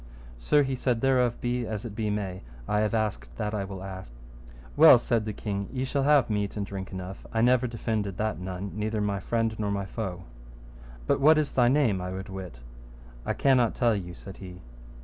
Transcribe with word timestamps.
Sir, 0.39 0.63
he 0.63 0.75
said, 0.75 0.99
thereof 1.01 1.39
be 1.41 1.67
as 1.67 1.85
it 1.85 1.93
be 1.93 2.09
may, 2.09 2.41
I 2.67 2.79
have 2.79 2.95
asked 2.95 3.35
that 3.37 3.53
I 3.53 3.65
will 3.65 3.83
ask. 3.83 4.11
Well, 4.75 4.97
said 4.97 5.25
the 5.25 5.31
king, 5.31 5.69
ye 5.71 5.83
shall 5.85 6.01
have 6.01 6.27
meat 6.27 6.57
and 6.57 6.65
drink 6.65 6.91
enough; 6.91 7.23
I 7.31 7.41
never 7.41 7.67
defended 7.67 8.17
that 8.17 8.39
none, 8.39 8.71
neither 8.73 8.99
my 8.99 9.19
friend 9.19 9.53
nor 9.59 9.69
my 9.69 9.85
foe. 9.85 10.23
But 11.05 11.19
what 11.21 11.37
is 11.37 11.51
thy 11.51 11.67
name 11.67 12.01
I 12.01 12.09
would 12.13 12.29
wit? 12.29 12.61
I 13.27 13.33
cannot 13.33 13.75
tell 13.75 13.95
you, 13.95 14.15
said 14.15 14.37
he. 14.37 14.63